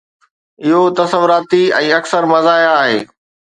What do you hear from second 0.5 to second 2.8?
اهو تصوراتي ۽ اڪثر مزاحيه